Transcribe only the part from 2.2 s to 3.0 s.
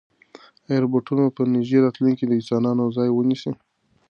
د انسانانو